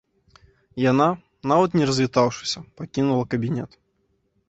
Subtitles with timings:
[0.91, 1.07] Яна,
[1.53, 3.71] нават не развітаўшыся, пакінула кабінет.